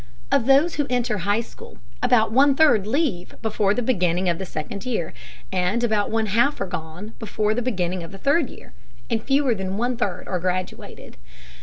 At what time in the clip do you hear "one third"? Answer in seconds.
2.31-2.87, 9.77-10.27